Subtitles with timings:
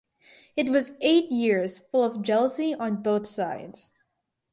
[0.55, 3.91] It was eight years full of jealousy on both sides.